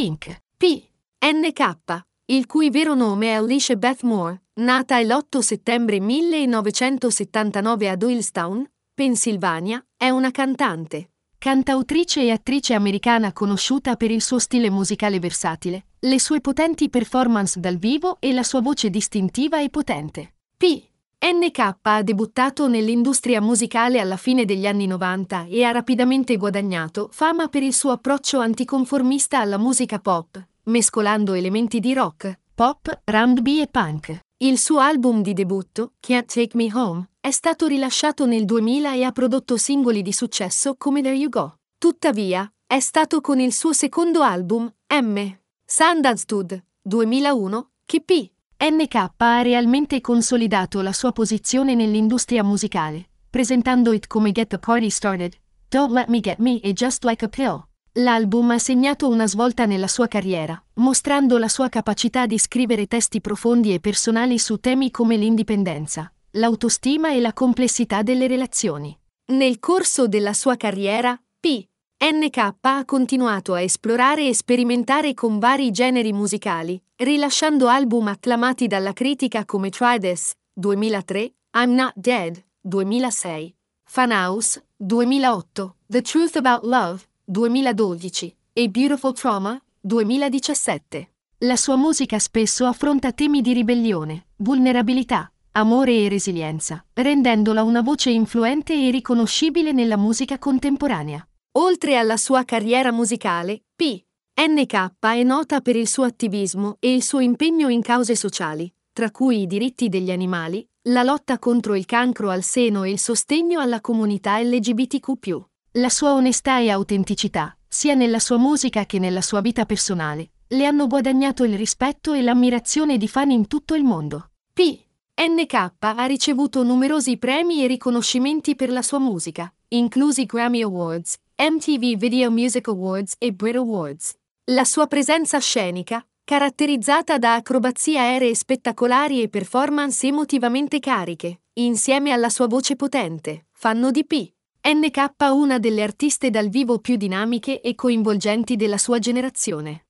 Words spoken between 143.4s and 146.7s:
fanno di P. NK una delle artiste dal